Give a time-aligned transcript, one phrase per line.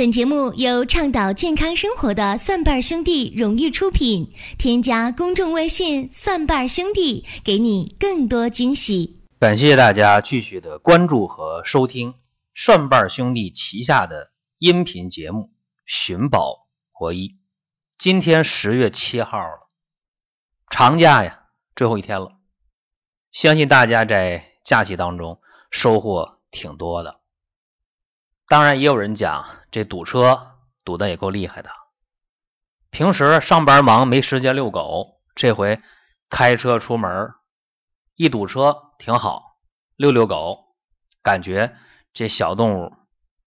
[0.00, 4.32] 本节目由倡导健康生活的蒜瓣兄弟荣誉出品。
[4.58, 9.20] 添加公众微信“蒜瓣兄弟”，给你更多惊喜。
[9.38, 12.14] 感谢大家继续的关注和收听
[12.54, 15.40] 蒜瓣兄弟旗下的音频节目
[15.84, 17.28] 《寻宝国医》。
[17.98, 19.68] 今天十月七号了，
[20.70, 21.42] 长假呀，
[21.76, 22.38] 最后一天了。
[23.32, 25.38] 相信大家在假期当中
[25.70, 27.19] 收获挺多的。
[28.50, 31.70] 当然，也有人讲这堵车堵的也够厉害的。
[32.90, 35.80] 平时上班忙没时间遛狗，这回
[36.28, 37.30] 开车出门
[38.16, 39.60] 一堵车挺好，
[39.94, 40.74] 遛遛狗，
[41.22, 41.76] 感觉
[42.12, 42.92] 这小动物、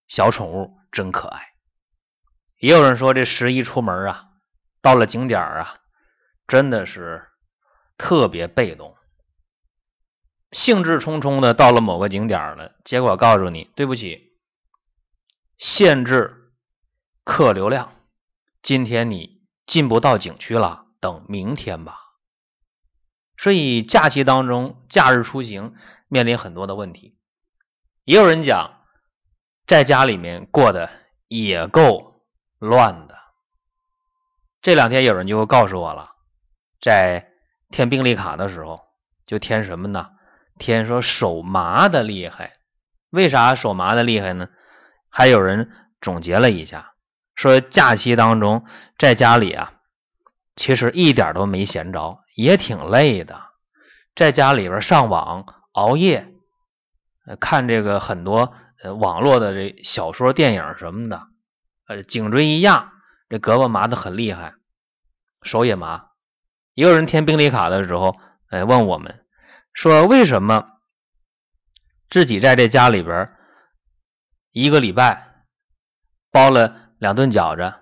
[0.07, 1.49] 小宠物真可爱。
[2.57, 4.29] 也有人说这十一出门啊，
[4.81, 5.79] 到了景点啊，
[6.47, 7.27] 真的是
[7.97, 8.95] 特别被动，
[10.53, 14.31] 兴致冲冲的到了某个景点了，结果告诉你对不起。
[15.57, 16.51] 限制
[17.23, 17.93] 客流量，
[18.61, 21.99] 今天你进不到景区了，等明天吧。
[23.37, 25.75] 所以假期当中，假日出行
[26.07, 27.17] 面临很多的问题。
[28.03, 28.81] 也有人讲，
[29.65, 30.89] 在家里面过得
[31.27, 32.25] 也够
[32.59, 33.17] 乱的。
[34.61, 36.15] 这两天有人就告诉我了，
[36.79, 37.31] 在
[37.69, 38.81] 填病历卡的时候，
[39.25, 40.11] 就填什么呢？
[40.57, 42.57] 填说手麻的厉害。
[43.09, 44.49] 为啥手麻的厉害呢？
[45.15, 45.69] 还有人
[46.01, 46.95] 总结了一下，
[47.35, 48.65] 说假期当中
[48.97, 49.73] 在家里啊，
[50.55, 53.39] 其实一点都没闲着，也挺累的，
[54.15, 56.33] 在家里边上网熬夜，
[57.39, 61.27] 看这个很多呃网络的这小说、电影什么的，
[61.87, 62.91] 呃颈椎一压，
[63.29, 64.55] 这胳膊麻的很厉害，
[65.43, 66.07] 手也麻。
[66.73, 68.17] 也有人填病历卡的时候，
[68.49, 69.23] 哎问我们
[69.73, 70.69] 说为什么
[72.09, 73.31] 自己在这家里边。
[74.53, 75.45] 一个礼拜
[76.31, 77.73] 包了两顿饺子，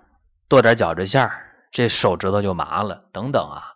[0.48, 3.74] 剁点饺子馅儿，这手指头就麻了，等等啊！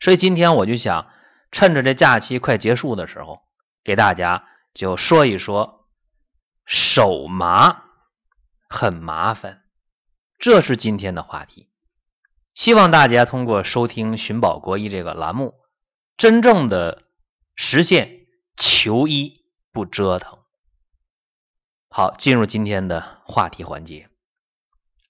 [0.00, 1.12] 所以今天我就想
[1.52, 3.42] 趁着这假期快结束的时候，
[3.84, 5.88] 给大家就说一说
[6.66, 7.84] 手麻
[8.68, 9.62] 很麻烦，
[10.36, 11.70] 这是今天的话题。
[12.52, 15.54] 希望大家通过收听“寻宝国医”这个栏目，
[16.16, 17.02] 真正的
[17.54, 20.43] 实现求医不折腾。
[21.96, 24.08] 好，进入今天的话题环节，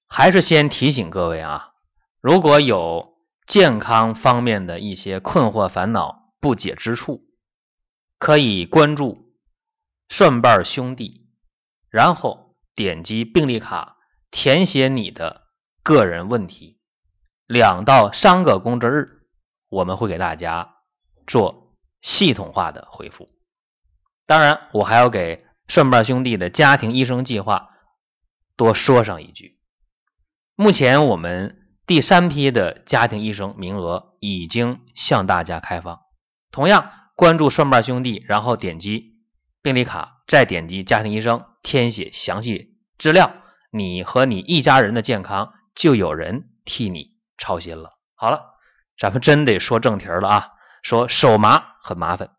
[0.06, 1.72] 还是先提醒各位啊，
[2.20, 7.22] 如果有健康方面的一些困惑、烦恼、不解之处，
[8.18, 9.34] 可以关注
[10.10, 11.26] 顺瓣兄弟，
[11.88, 13.96] 然后点击病历卡，
[14.30, 15.44] 填写你的
[15.82, 16.78] 个人问题，
[17.46, 19.22] 两到三个工作日，
[19.70, 20.74] 我们会给大家
[21.26, 23.30] 做系统化的回复。
[24.26, 25.46] 当然，我还要给。
[25.66, 27.70] 顺瓣兄弟的家庭医生计划，
[28.56, 29.58] 多说上一句，
[30.54, 36.00] 目前我们第三批的家庭医生名额已经向大家开放。
[36.50, 39.16] 同样关注顺瓣兄弟，然后点击
[39.62, 43.34] 病历卡，再点击家庭医生，填写详细资料，
[43.70, 47.98] 你和你一家人的健康就有人替你操心了。
[48.14, 48.54] 好了，
[48.98, 50.48] 咱们真得说正题了啊，
[50.82, 52.30] 说手麻很麻烦。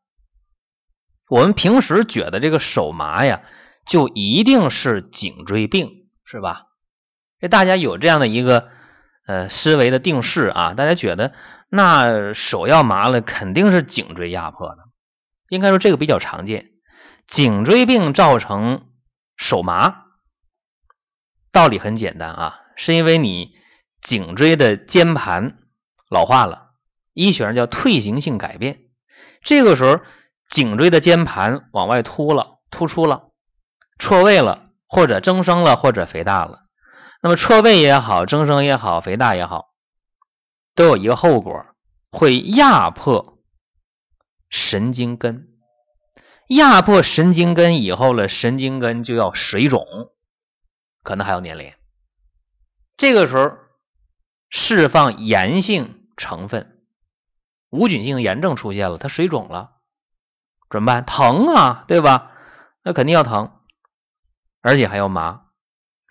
[1.27, 3.41] 我们平时觉得这个手麻呀，
[3.85, 6.67] 就一定是颈椎病，是吧？
[7.39, 8.69] 这大家有这样的一个
[9.25, 11.33] 呃思维的定式啊，大家觉得
[11.69, 14.83] 那手要麻了，肯定是颈椎压迫的。
[15.49, 16.69] 应该说这个比较常见，
[17.27, 18.85] 颈椎病造成
[19.35, 20.05] 手麻，
[21.51, 23.55] 道理很简单啊，是因为你
[23.99, 25.57] 颈椎的间盘
[26.07, 26.73] 老化了，
[27.13, 28.81] 医学上叫退行性改变，
[29.43, 30.01] 这个时候。
[30.47, 33.31] 颈椎的间盘往外凸了，突出了，
[33.99, 36.65] 错位了，或者增生了，或者肥大了。
[37.21, 39.73] 那么错位也好，增生也好，肥大也好，
[40.75, 41.65] 都有一个后果，
[42.11, 43.39] 会压迫
[44.49, 45.49] 神经根。
[46.47, 49.83] 压迫神经根以后了，神经根就要水肿，
[51.01, 51.75] 可能还要粘连。
[52.95, 53.57] 这个时候
[54.49, 56.85] 释放炎性成分，
[57.71, 59.71] 无菌性炎症出现了，它水肿了。
[60.69, 61.05] 怎么办？
[61.05, 62.31] 疼啊，对吧？
[62.83, 63.51] 那肯定要疼，
[64.61, 65.45] 而且还要麻，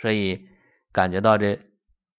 [0.01, 0.49] 所以
[0.91, 1.61] 感觉到这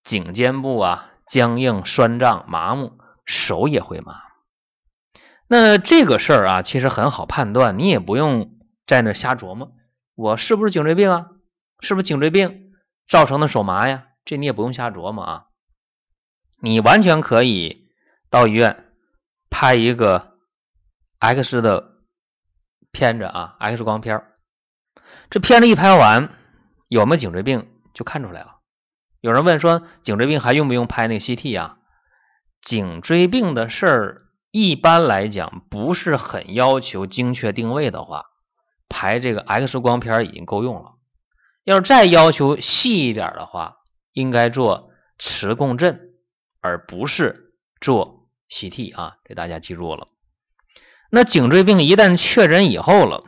[0.04, 4.22] 颈肩部啊僵硬、酸胀、麻木，手也会麻。
[5.48, 9.74] 那这个事儿啊，其实很好判断，你也不用在那瞎琢磨，
[10.14, 11.30] 我是不是颈椎病啊？
[11.80, 12.74] 是不是颈椎病
[13.08, 14.08] 造成的手麻呀？
[14.24, 15.46] 这你也不用瞎琢磨啊，
[16.62, 17.90] 你完全可以
[18.30, 18.86] 到医院
[19.50, 20.38] 拍一个
[21.20, 21.95] X 的。
[22.96, 24.24] 片子啊，X 光片
[25.30, 26.30] 这片子一拍完，
[26.88, 28.56] 有没有颈椎病就看出来了。
[29.20, 31.78] 有人问说，颈椎病还用不用拍那 CT 啊？
[32.62, 34.22] 颈椎病的事儿，
[34.52, 38.28] 一般来讲不是很要求精确定位的话，
[38.88, 40.94] 拍这个 X 光片已经够用了。
[41.66, 43.78] 要是再要求细一点的话，
[44.14, 46.14] 应该做磁共振，
[46.62, 49.18] 而不是做 CT 啊。
[49.26, 50.08] 这大家记住了。
[51.16, 53.24] 那颈椎病一旦确诊以后了，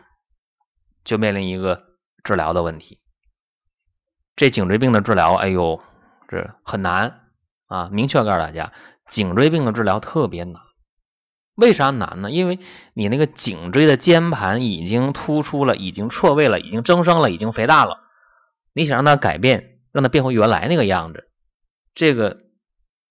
[1.05, 1.85] 就面临一个
[2.21, 2.99] 治疗的问题。
[4.35, 5.81] 这颈椎病的治疗，哎呦，
[6.27, 7.21] 这很难
[7.67, 7.87] 啊！
[7.93, 8.73] 明确告诉大家，
[9.07, 10.61] 颈椎病的治疗特别难。
[11.55, 12.29] 为啥难呢？
[12.29, 12.59] 因为
[12.93, 18.01] 你那个颈椎的间盘已经突出了，已经错位了，已经增生了，已经肥大了。
[18.73, 21.29] 你想让它改变，让它变回原来那个样子，
[21.95, 22.41] 这个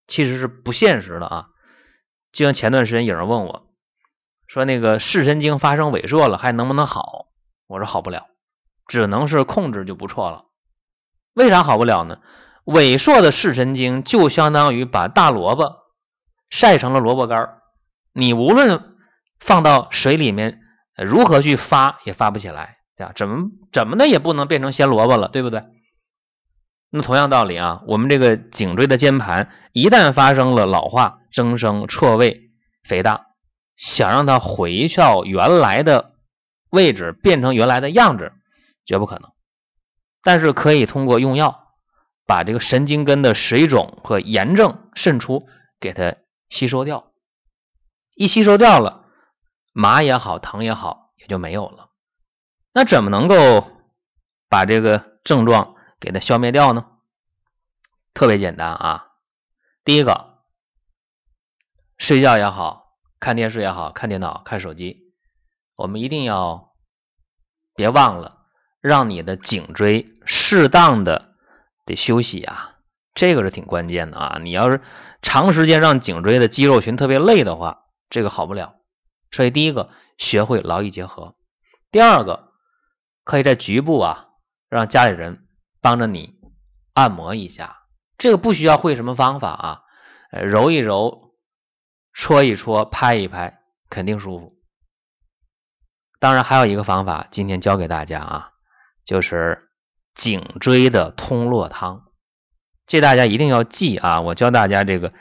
[0.06, 1.48] 其实是不现实的啊！
[2.30, 3.65] 就像前段时间有人问我，
[4.56, 7.26] 说那个视神经发生萎缩了，还能不能好？
[7.66, 8.28] 我说好不了，
[8.86, 10.46] 只能是控制就不错了。
[11.34, 12.20] 为啥好不了呢？
[12.64, 15.74] 萎缩的视神经就相当于把大萝卜
[16.48, 17.58] 晒成了萝卜干
[18.14, 18.96] 你无论
[19.40, 20.62] 放到水里面，
[20.96, 22.78] 如何去发也发不起来。
[22.96, 23.12] 对吧？
[23.14, 25.64] 怎么怎么的也不能变成鲜萝卜了，对不对？
[26.88, 32.52] 那同样道理啊，我们这个颈椎的间盘一旦发生了老化、增生、错位、
[32.84, 33.25] 肥大，
[33.76, 36.14] 想让它回到原来的
[36.70, 38.32] 位置，变成原来的样子，
[38.84, 39.32] 绝不可能。
[40.22, 41.74] 但是可以通过用药，
[42.26, 45.46] 把这个神经根的水肿和炎症渗出
[45.78, 46.16] 给它
[46.48, 47.12] 吸收掉。
[48.14, 49.04] 一吸收掉了，
[49.72, 51.90] 麻也好，疼也好，也就没有了。
[52.72, 53.70] 那怎么能够
[54.48, 56.86] 把这个症状给它消灭掉呢？
[58.14, 59.12] 特别简单啊！
[59.84, 60.38] 第一个，
[61.98, 62.85] 睡觉也好
[63.20, 65.12] 看电视也好看电脑看手机，
[65.76, 66.72] 我们一定要
[67.74, 68.46] 别忘了
[68.80, 71.34] 让你的颈椎适当的
[71.84, 72.76] 得休息啊，
[73.14, 74.38] 这个是挺关键的啊！
[74.42, 74.80] 你要是
[75.22, 78.76] 长时间让颈椎的肌肉群特别累的话，这个好不了。
[79.30, 81.34] 所以第一个，学会劳逸结合；
[81.90, 82.46] 第二个。
[83.24, 84.28] 可以在局部啊，
[84.68, 85.48] 让家里人
[85.80, 86.34] 帮着你
[86.94, 87.78] 按摩一下，
[88.18, 89.82] 这个不需要会什么方法啊，
[90.30, 91.25] 揉一揉，
[92.16, 93.60] 戳一戳，拍一拍，
[93.90, 94.56] 肯定舒服。
[96.18, 98.52] 当然还有一个方法，今天教给大家啊，
[99.04, 99.68] 就是
[100.14, 102.10] 颈椎的通络汤，
[102.86, 104.22] 这大家一定要记啊！
[104.22, 105.12] 我教大家这个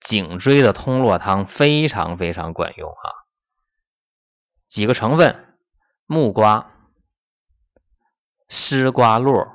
[0.00, 3.06] 颈椎的通络汤非常非常管用啊，
[4.66, 5.56] 几个成分：
[6.04, 6.72] 木瓜。
[8.48, 9.46] 丝瓜络，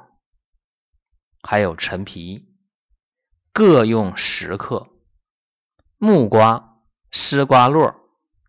[1.44, 2.48] 还有陈皮，
[3.52, 4.88] 各用十克；
[5.98, 6.75] 木瓜、
[7.18, 7.96] 丝瓜络、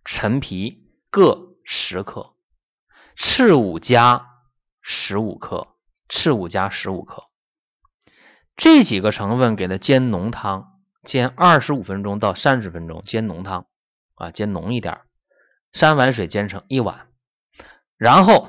[0.04, 2.34] 陈皮各十克；
[3.14, 4.40] 赤五加
[4.80, 5.68] 十五克，
[6.08, 7.28] 赤五加十五克。
[8.56, 13.66] 这几个成分给它煎浓汤，煎二十五分钟到三十分钟，煎浓汤
[14.16, 15.00] 啊，煎浓一点，
[15.72, 17.08] 三碗水煎成一碗，
[17.96, 18.48] 然后。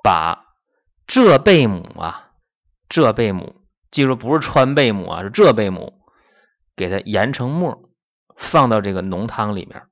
[0.00, 0.54] 把
[1.06, 2.32] 浙贝母啊，
[2.88, 6.00] 浙贝母，记住不是川贝母啊，是浙贝母，
[6.76, 7.87] 给它研成末，
[8.38, 9.82] 放到这个浓汤里面。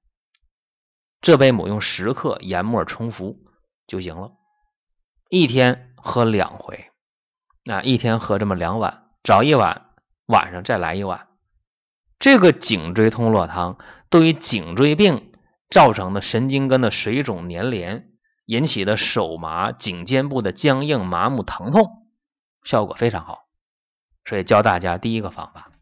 [1.21, 3.37] 这杯母用十克研末冲服
[3.87, 4.33] 就行了，
[5.29, 6.91] 一天喝两回，
[7.71, 9.91] 啊，一天喝这么两碗，早一碗，
[10.27, 11.29] 晚上再来一碗。
[12.19, 13.77] 这个颈椎通络汤
[14.09, 15.35] 对于颈椎病
[15.69, 18.13] 造成的神经根的水肿粘连。
[18.49, 22.07] 引起的手麻、颈肩部的僵硬、麻木、疼痛，
[22.63, 23.49] 效果非常好。
[24.25, 25.73] 所以教大家第一个方法：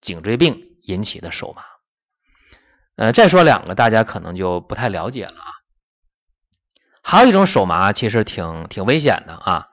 [0.00, 1.62] 颈椎病引起的手麻。
[3.00, 5.46] 呃，再说两个，大家可能就不太了解了啊。
[7.02, 9.70] 还有一种手麻，其实挺挺危险的啊，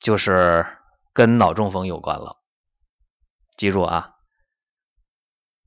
[0.00, 0.66] 就是
[1.12, 2.42] 跟脑中风有关了。
[3.56, 4.16] 记住啊，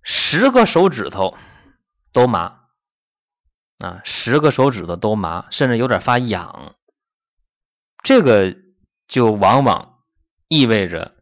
[0.04, 1.38] 十个手指头
[2.12, 2.66] 都麻。
[3.78, 6.76] 啊，十个手指头都麻，甚至有点发痒，
[8.04, 8.58] 这个
[9.08, 10.04] 就往往
[10.50, 11.16] 意味着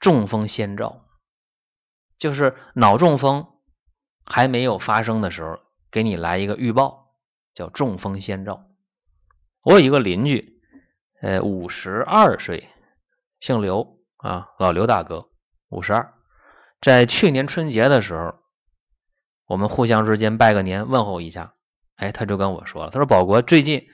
[0.00, 1.04] 中风先兆，
[2.18, 3.57] 就是脑中风
[4.30, 5.58] 还没有发生的时候，
[5.90, 7.14] 给你来一个预报，
[7.54, 8.64] 叫中风先兆。
[9.62, 10.60] 我有一个邻居，
[11.22, 12.68] 呃，五十二岁，
[13.40, 15.30] 姓刘啊，老刘大哥，
[15.70, 16.12] 五十二，
[16.80, 18.34] 在去年春节的时候，
[19.46, 21.54] 我们互相之间拜个年，问候一下。
[21.96, 23.88] 哎，他就跟我说了，他说：“宝国最近，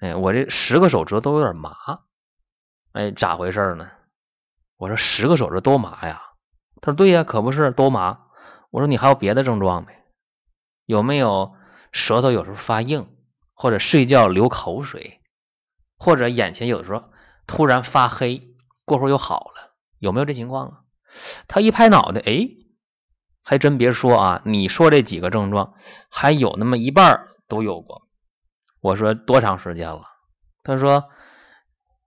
[0.00, 1.72] 哎，我这十个手指都有点麻，
[2.92, 3.88] 哎，咋回事呢？”
[4.78, 6.22] 我说：“十个手指都麻呀？”
[6.80, 8.26] 他说：“对呀，可不是都麻。”
[8.70, 9.92] 我说：“你还有别的症状没？
[10.84, 11.54] 有没有
[11.92, 13.08] 舌头有时候发硬，
[13.54, 15.20] 或者睡觉流口水，
[15.98, 17.04] 或者眼前有时候
[17.46, 20.80] 突然发黑，过会儿又好了，有没有这情况啊？
[21.46, 22.48] 他一拍脑袋，哎，
[23.42, 25.74] 还真别说啊，你说这几个症状，
[26.10, 28.06] 还有那么一半都有过。
[28.80, 30.02] 我说多长时间了？
[30.62, 31.08] 他说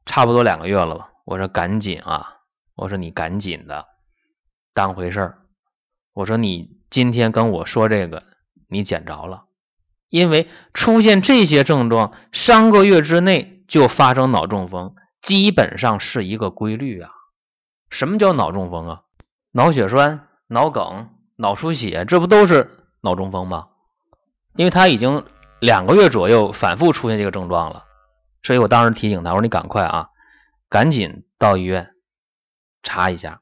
[0.06, 1.12] 差不多两个月了吧。
[1.26, 2.42] 我说赶紧啊，
[2.76, 3.88] 我说你赶紧的
[4.74, 5.41] 当回事儿。
[6.22, 8.22] 我说你今天跟我说这个，
[8.68, 9.46] 你捡着了，
[10.08, 17.10] 因为出现这些症状，三个月之内就发生脑中风，基本上是一个规律啊。
[17.90, 19.02] 什么叫脑中风啊？
[19.52, 22.70] 脑血栓、脑梗、脑出血，这不都是
[23.02, 23.70] 脑中风吗？
[24.56, 25.26] 因为他已经
[25.60, 27.86] 两个月左右反复出现这个症状了，
[28.44, 30.10] 所以我当时提醒他，我说你赶快啊，
[30.70, 31.96] 赶紧到医院
[32.84, 33.42] 查一下。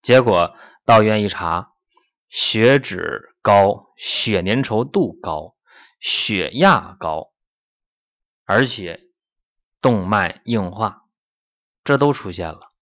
[0.00, 0.54] 结果
[0.86, 1.72] 到医院一查，
[2.28, 5.56] 血脂高、血粘稠度高、
[6.00, 7.32] 血压高，
[8.44, 9.00] 而且
[9.80, 11.02] 动脉硬化，
[11.84, 12.72] 这都出现了。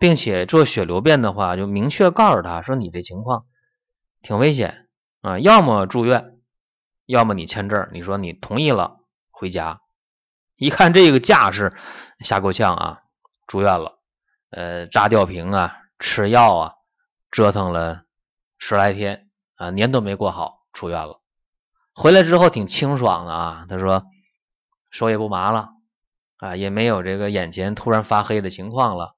[0.00, 3.46] 并且做血流变的话，就明确告诉他说：“你这情况
[4.22, 4.88] 挺危险
[5.22, 6.38] 啊，要么住院，
[7.04, 7.88] 要么你签证。
[7.92, 9.00] 你说你同意了
[9.30, 9.80] 回家。
[10.54, 11.76] 一看这个架势，
[12.20, 13.02] 吓够呛啊！
[13.48, 13.98] 住院了，
[14.50, 16.74] 呃，扎吊瓶啊，吃药啊，
[17.32, 18.04] 折腾了
[18.58, 21.20] 十来天啊，年都没过好，出院了。
[21.94, 24.04] 回来之后挺清爽的啊，他说
[24.90, 25.70] 手也不麻了
[26.36, 29.14] 啊，也没有这个眼前突然发黑的情况了。”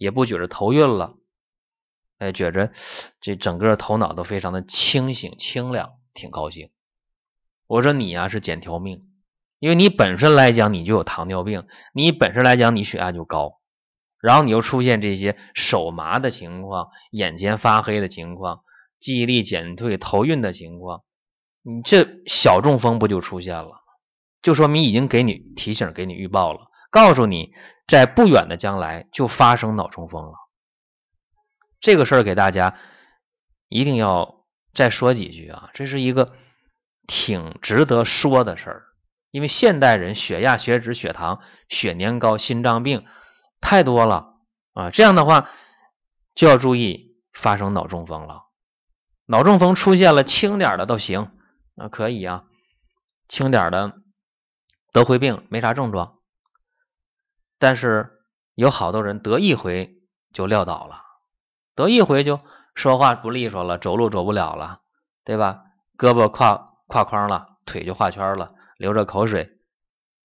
[0.00, 1.18] 也不觉着头晕了，
[2.16, 2.72] 哎，觉着
[3.20, 6.70] 这整个头脑都非常的清醒清亮，挺高兴。
[7.66, 9.10] 我说你呀是捡条命，
[9.58, 13.60] 因为你本身来讲你就有糖尿病，你本身来讲你血压就高，
[14.22, 18.62] 然后你又出现这些手麻的情况、眼前发黑的情况、
[19.00, 21.02] 记忆力减退、头晕的情况，
[21.62, 23.82] 你这小中风不就出现了？
[24.42, 26.70] 就说明已经给你提醒、给你预报了。
[26.90, 27.52] 告诉你，
[27.86, 30.32] 在不远的将来就发生脑中风了。
[31.80, 32.76] 这个事儿给大家
[33.68, 35.70] 一定要再说几句啊！
[35.72, 36.34] 这是一个
[37.06, 38.82] 挺值得说的事儿，
[39.30, 43.06] 因为现代人血压、血脂、血糖、血粘高、心脏病
[43.60, 44.34] 太多了
[44.74, 44.90] 啊！
[44.90, 45.48] 这样的话
[46.34, 48.49] 就要注意发生脑中风了。
[49.30, 51.30] 脑中风出现了，轻点的都行
[51.76, 52.42] 啊，可以啊，
[53.28, 53.94] 轻点的
[54.90, 56.18] 得回病，没啥症状。
[57.56, 58.10] 但是
[58.56, 59.94] 有好多人得一回
[60.32, 61.02] 就撂倒了，
[61.76, 62.40] 得一回就
[62.74, 64.80] 说话不利索了，走路走不了了，
[65.24, 65.62] 对吧？
[65.96, 69.60] 胳膊跨跨框了，腿就画圈了，流着口水。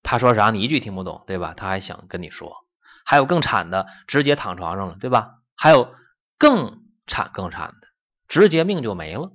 [0.02, 1.54] 他说啥你一句听不懂，对吧？
[1.56, 2.66] 他还想跟你说。
[3.06, 5.36] 还有更惨的，直接躺床上了，对吧？
[5.56, 5.94] 还有
[6.40, 7.85] 更惨更惨的，
[8.28, 9.32] 直接命就没了。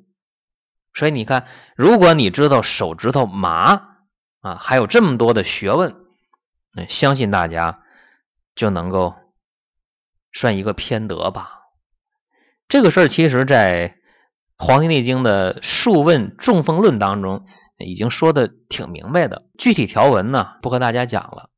[0.95, 3.89] 所以你看，如果你知道手指头麻
[4.41, 5.95] 啊，还有这么多的学问，
[6.75, 7.83] 那相信大家。
[8.57, 9.15] 就能够
[10.35, 11.61] 算一个偏德吧。
[12.69, 13.89] 这个事儿其实，在
[14.59, 17.47] 《黄帝内经》的《数问中风论》当中
[17.79, 19.47] 已经说的挺明白的。
[19.57, 21.49] 具体条文呢，不和大家讲了。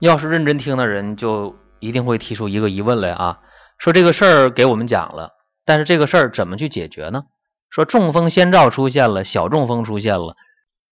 [0.00, 3.40] 要是认真听的人，就一定会提出一个疑问来啊：
[3.78, 5.30] 说这个事儿给我们讲了，
[5.64, 7.24] 但是这个事儿怎么去解决呢？
[7.68, 10.36] 说中风先兆出现了，小中风出现了，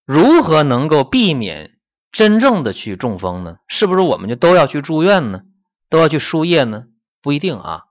[0.04, 1.72] 如何能够避免
[2.12, 3.56] 真正的去中风呢？
[3.66, 5.40] 是不是我们就都要去住院呢？
[5.90, 6.84] 都要去输液呢？
[7.20, 7.82] 不一定啊。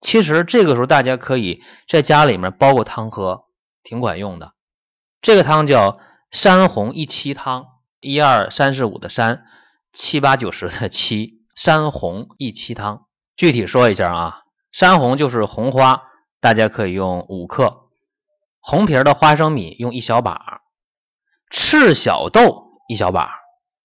[0.00, 3.44] 其实这个时候大家可以在家里面煲个汤喝，
[3.84, 4.54] 挺管用的。
[5.20, 6.00] 这个汤叫
[6.32, 7.66] 山红益气汤，
[8.00, 9.44] 一二三四五的山，
[9.92, 13.06] 七八九十的七，山红益气汤。
[13.36, 14.40] 具体说一下啊，
[14.72, 16.02] 山红就是红花，
[16.42, 17.88] 大家可以用五克；
[18.60, 20.60] 红皮的花生米用一小把；
[21.48, 23.30] 赤小豆一小把，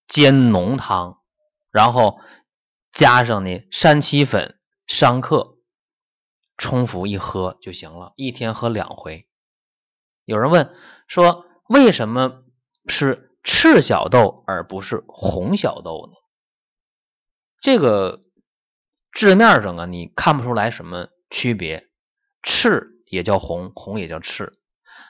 [0.10, 1.22] 煎浓汤，
[1.72, 2.20] 然后。
[2.94, 5.60] 加上呢，山七粉三克，
[6.58, 9.28] 冲服一喝就行了，一天喝两回。
[10.26, 10.74] 有人问
[11.08, 12.44] 说，为什么
[12.88, 16.14] 是赤小豆而不是红小豆呢？
[17.62, 18.24] 这个
[19.14, 21.87] 字面上啊，你看不出来什么区别，
[22.44, 24.58] 赤也叫红，红也叫赤，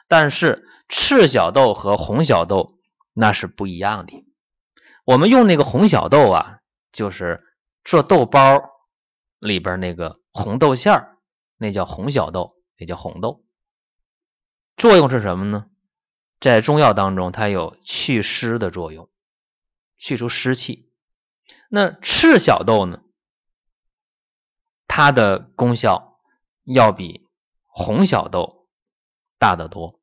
[0.08, 2.80] 但是赤小豆和红小豆
[3.14, 4.26] 那是不一样的。
[5.06, 6.60] 我们用那个红小豆啊，
[6.92, 7.44] 就是。
[7.90, 8.70] 做豆包
[9.40, 11.18] 里边那个红豆馅儿，
[11.56, 13.46] 那叫红小豆，也叫红豆。
[14.76, 15.68] 作用是什么呢？
[16.42, 19.10] 在中药当中，它有祛湿的作用，
[19.98, 20.92] 去除湿气。
[21.70, 23.04] 那赤小豆呢？
[24.86, 26.07] 它的功效
[26.68, 27.26] 要比
[27.66, 28.68] 红小豆
[29.40, 30.00] 大得多。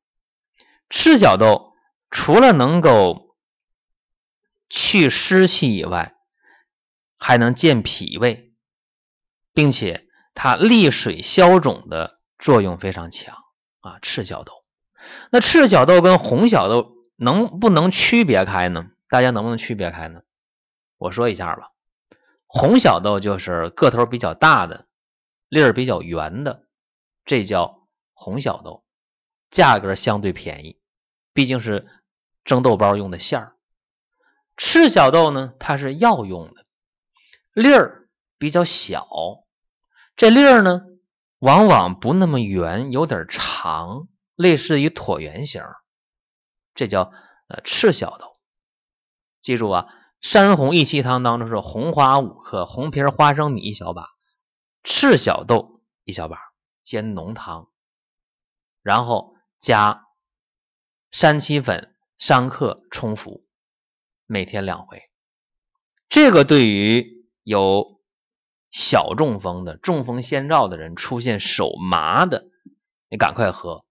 [0.89, 1.73] 赤小豆
[2.09, 3.35] 除了能够
[4.69, 6.15] 去湿气以外，
[7.17, 8.53] 还能健脾胃，
[9.53, 13.35] 并且它利水消肿的作用非常强
[13.79, 13.99] 啊。
[14.01, 14.63] 赤小豆，
[15.31, 18.87] 那赤小豆跟红小豆能不能区别开呢？
[19.07, 20.21] 大家能不能区别开呢？
[20.97, 21.71] 我说一下吧。
[22.47, 24.87] 红小豆就是个头比较大的，
[25.55, 26.67] 粒儿比较圆的，
[27.23, 28.83] 这叫红小豆，
[29.49, 30.81] 价格相对便宜，
[31.31, 31.87] 毕竟是
[32.43, 33.55] 蒸豆包用的馅儿。
[34.57, 36.65] 赤小豆呢，它是药用的，
[37.53, 39.07] 粒儿比较小，
[40.17, 40.81] 这粒儿呢
[41.39, 45.63] 往往不那么圆，有点长，类似于椭圆形，
[46.73, 47.13] 这叫
[47.47, 48.33] 呃赤小豆。
[49.41, 49.87] 记住啊。
[50.21, 54.14] 山红益气汤当中是红花五克，红皮花生米一小把，
[54.85, 56.39] 赤小豆一小把，
[56.83, 57.69] 煎浓汤，
[58.81, 60.05] 然后加
[61.11, 63.43] 山七粉三克冲服，
[64.25, 65.01] 每天两回。
[66.07, 67.99] 这个对于有
[68.71, 72.45] 小中风的、中风先兆的人出现手麻的，
[73.09, 73.83] 你赶快喝。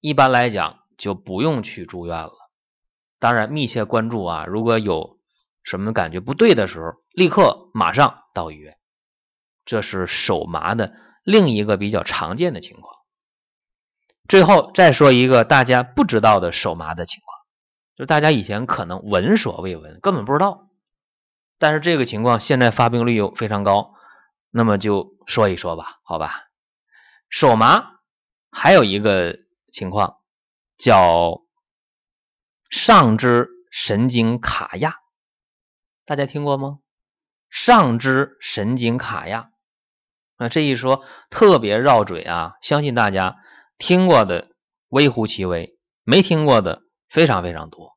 [0.00, 2.34] 一般来讲就不用去住院了。
[3.18, 5.16] 当然密切关注啊，如果有。
[5.68, 8.78] 什么感觉不对的时候，立刻马上到医院。
[9.66, 12.94] 这是手麻的另一个比较常见的情况。
[14.28, 17.36] 最后再说一个大家不知道的手麻的情况，
[17.96, 20.70] 就大家以前可能闻所未闻，根本不知道。
[21.58, 23.94] 但是这个情况现在发病率又非常高，
[24.50, 26.44] 那么就说一说吧，好吧？
[27.28, 28.00] 手麻
[28.50, 29.38] 还有一个
[29.72, 30.18] 情况
[30.78, 31.42] 叫
[32.70, 34.96] 上肢神经卡压。
[36.04, 36.78] 大家听过吗？
[37.48, 39.50] 上肢神经卡压
[40.36, 43.36] 啊，这一说特别绕嘴啊，相信大家
[43.78, 44.48] 听过的
[44.88, 47.92] 微乎其微，没听过的非常非常多。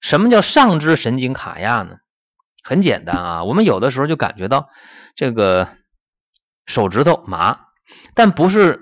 [0.00, 1.96] 什么叫上肢神经卡压呢？
[2.62, 4.68] 很简单啊，我们有的时候就感觉到
[5.14, 5.68] 这个
[6.66, 7.60] 手指头麻，
[8.14, 8.80] 但不是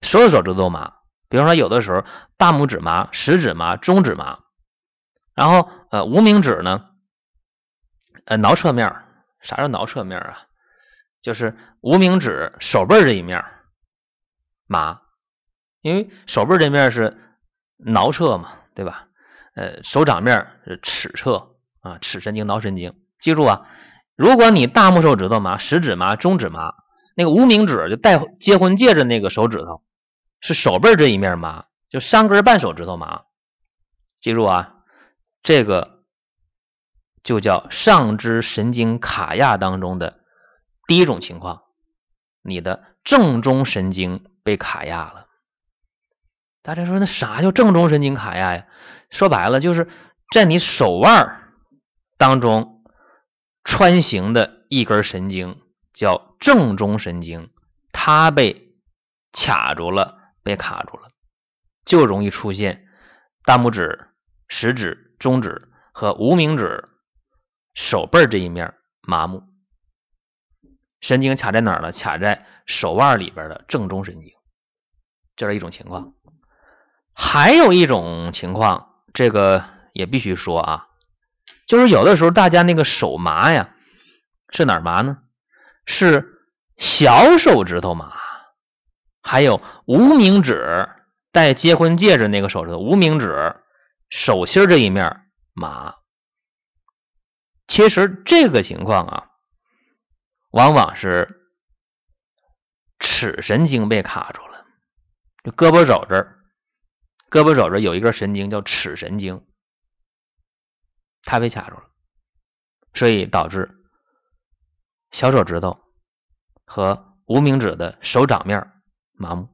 [0.00, 0.94] 所有手指头麻。
[1.28, 2.04] 比方说，有的时候
[2.36, 4.40] 大拇指麻、食指麻、中指麻，
[5.34, 6.90] 然后呃无名指呢。
[8.26, 8.94] 呃，挠侧面
[9.40, 10.46] 啥叫挠侧面啊？
[11.22, 13.44] 就是无名指手背这一面
[14.66, 15.00] 麻，
[15.80, 17.16] 因为手背这面是
[17.78, 19.08] 挠侧嘛，对吧？
[19.54, 22.94] 呃，手掌面是尺侧啊，尺神经、桡神经。
[23.20, 23.66] 记住啊，
[24.16, 26.74] 如果你大拇手指头麻、食指麻、中指麻，
[27.16, 29.82] 那个无名指就戴结婚戒指那个手指头
[30.40, 33.22] 是手背这一面麻，就三根半手指头麻。
[34.20, 34.74] 记住啊，
[35.42, 36.02] 这个。
[37.24, 40.21] 就叫上肢神经卡压当中的
[40.92, 41.62] 第一种情况，
[42.42, 45.26] 你的正中神经被卡压了。
[46.60, 48.66] 大家说那啥叫正中神经卡压呀？
[49.08, 49.88] 说白了就是
[50.34, 51.50] 在你手腕
[52.18, 52.84] 当中
[53.64, 55.62] 穿行的一根神经
[55.94, 57.50] 叫正中神经，
[57.90, 58.74] 它被
[59.32, 61.08] 卡住了，被卡住了，
[61.86, 62.86] 就容易出现
[63.46, 64.08] 大拇指、
[64.46, 66.86] 食指、中指和无名指。
[67.72, 69.42] 手背这一面麻木，
[71.02, 71.92] 神经卡在哪儿了？
[71.92, 74.32] 卡在手腕里边的正中神经，
[75.36, 76.14] 这是一种情况。
[77.12, 80.88] 还有一种情况，这个也必须说啊，
[81.66, 83.74] 就是有的时候大家那个手麻呀，
[84.48, 85.18] 是哪儿麻呢？
[85.84, 86.38] 是
[86.78, 88.14] 小手指头麻，
[89.20, 90.88] 还有无名指
[91.32, 93.56] 戴结婚戒指那个手指头，无名指
[94.08, 95.96] 手心这一面麻。
[97.66, 99.30] 其实这个情况啊，
[100.52, 101.50] 往往是
[102.98, 104.64] 尺神经被卡住了。
[105.42, 106.38] 就胳膊肘这儿，
[107.28, 109.44] 胳膊肘这有一根神经叫尺神经，
[111.24, 111.90] 它被卡住了，
[112.94, 113.74] 所以导致
[115.10, 115.80] 小手指头
[116.64, 118.70] 和无名指的手掌面
[119.14, 119.48] 麻木。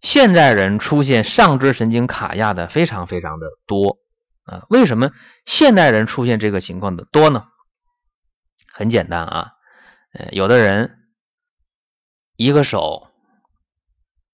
[0.00, 3.98] 现在人出现上肢神经卡压的非常非常的多。
[4.44, 5.12] 啊，为什么
[5.46, 7.48] 现代人出现这个情况的多呢？
[8.76, 9.52] 很简单啊，
[10.14, 11.08] 嗯，有的人
[12.34, 13.08] 一个手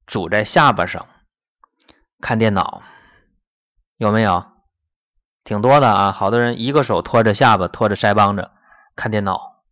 [0.06, 1.06] 拄在下巴上
[2.20, 2.82] 看电脑，
[3.98, 4.50] 有没有？
[5.44, 8.50] 挺多的啊，好多人一个手托着下巴，托着腮帮子
[8.96, 9.62] 看电脑。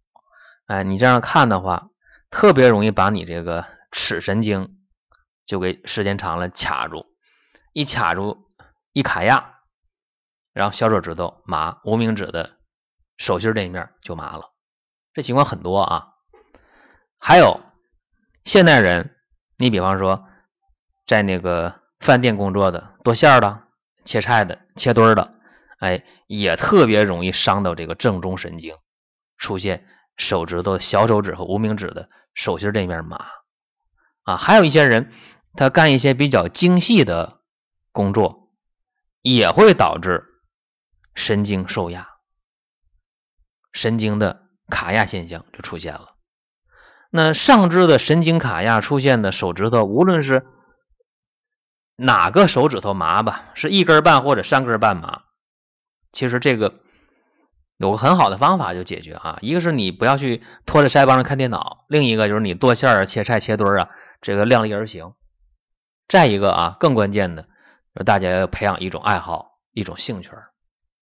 [0.66, 1.88] 哎，你这样看的话，
[2.28, 4.78] 特别容易把你这个尺神经
[5.46, 7.06] 就给时间长了卡住，
[7.72, 8.46] 一卡住
[8.92, 9.60] 一卡压。
[10.52, 12.58] 然后小手指头麻，无名指的
[13.16, 14.50] 手心这一面就麻了，
[15.18, 16.14] 这情况很多啊。
[17.18, 17.60] 还有
[18.44, 19.16] 现代人，
[19.56, 20.28] 你比方说
[21.08, 23.64] 在那个饭店工作的剁馅的、
[24.04, 25.34] 切菜的、切墩的，
[25.80, 28.76] 哎，也特别容易伤到这个正中神经，
[29.36, 33.26] 出现手指头、小手指和无名指的手心这面麻
[34.22, 34.36] 啊。
[34.36, 35.12] 还有一些人，
[35.54, 37.40] 他干一些比较精细的
[37.90, 38.52] 工作，
[39.22, 40.24] 也会导致
[41.16, 42.08] 神经受压，
[43.72, 46.14] 神经的卡压现象就出现了。
[47.10, 50.46] 那上肢的神经卡压出现的手指头，无论是
[51.96, 55.22] 哪个手指头麻吧，是一根半或者三根半麻，
[56.12, 56.74] 其实这个
[57.78, 59.38] 有个很好的方法就解决啊。
[59.40, 65.14] 一个是你不要去拖着腮帮子看电脑，另一个就是你剁馅儿、切菜、切墩儿啊，这个量力而行。
[66.08, 67.48] 再一个啊，更关键的，
[68.04, 70.30] 大家要培养一种爱好、一种兴趣。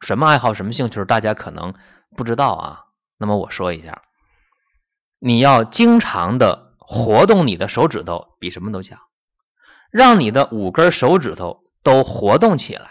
[0.00, 1.74] 什么爱好、什么兴趣，大家可能
[2.16, 2.85] 不知道啊。
[3.18, 4.02] 那么我说一下。
[5.18, 9.00] 你要经常的活动你的手指头，比什么都强，
[9.90, 12.90] 让你的五根手指头都活动起来，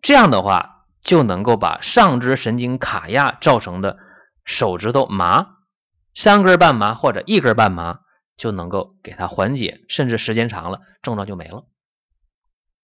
[0.00, 3.98] 这样的话就能够把上肢神经卡压造成的
[4.44, 5.58] 手指头麻，
[6.14, 8.00] 三根半麻或者一根半麻
[8.38, 11.66] 就能够给它缓解，甚至时间长了症状就没了。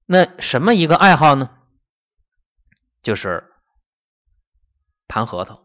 [0.05, 1.51] 那什么一个爱好呢？
[3.03, 3.51] 就是
[5.09, 5.62] 盘核桃。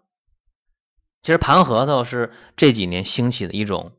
[1.28, 3.92] 其实盘核桃是这几年兴起的一种，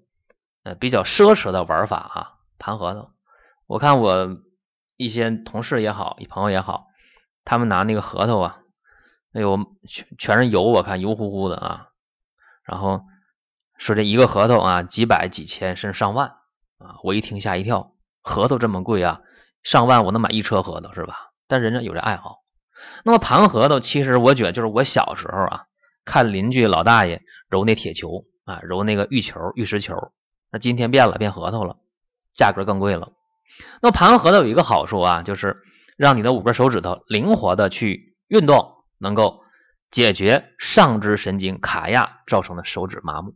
[0.62, 2.32] 呃，比较奢侈的玩法啊。
[2.58, 3.10] 盘核桃，
[3.66, 4.38] 我看我
[4.96, 6.86] 一些同事也好，一朋友也好，
[7.44, 8.60] 他们拿那个核桃啊，
[9.34, 11.88] 哎呦，全全是油，我看油乎乎的啊。
[12.64, 13.02] 然后
[13.76, 16.28] 说这一个核桃啊，几百、几千，甚至上万
[16.78, 16.96] 啊。
[17.02, 19.20] 我一听吓一跳，核桃这么贵啊，
[19.62, 21.32] 上万我能买一车核桃是吧？
[21.46, 22.38] 但人家有这爱好。
[23.04, 25.66] 那么盘核桃，其实我觉得就是我小时候啊。
[26.08, 29.94] 看邻居老大爷揉那铁球啊，揉那个玉球、玉石球。
[30.50, 31.76] 那今天变了，变核桃了，
[32.32, 33.12] 价格更贵了。
[33.82, 35.62] 那盘核桃有一个好处啊，就是
[35.98, 39.44] 让你的五根手指头灵活的去运动，能够
[39.90, 43.34] 解决上肢神经卡压造成的手指麻木。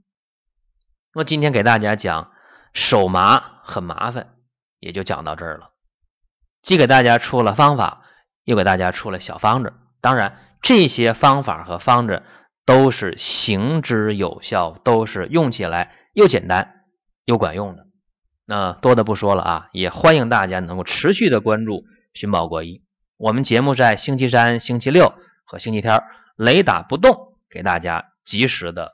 [1.13, 2.33] 那么今天给大家讲
[2.73, 4.33] 手麻很麻烦，
[4.81, 5.67] 也就讲到这儿了。
[6.63, 8.03] 既给大家出了方法，
[8.45, 9.75] 又给大家出了小方子。
[10.01, 12.23] 当然，这些方法和方子。
[12.73, 16.87] 都是行之有效，都是用起来又简单
[17.27, 17.87] 又管用的。
[18.47, 22.83] 那多的不说了啊，也欢迎大家能够持续的关注寻宝国医。
[23.19, 25.13] 我们节目在星期三、星期六
[25.45, 26.03] 和星期天
[26.35, 28.93] 雷打不动，给大家及时的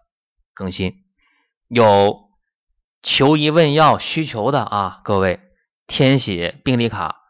[0.55, 1.05] 更新。
[1.69, 2.31] 有
[3.05, 5.39] 求医问药需求的啊，各位
[5.87, 7.21] 填写病历卡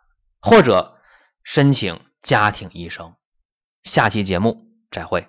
[0.41, 0.97] 或者
[1.45, 3.13] 申请家庭医生。
[3.83, 5.29] 下期节目再会。